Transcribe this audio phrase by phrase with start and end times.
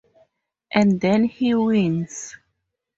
[0.71, 2.35] And then he wins.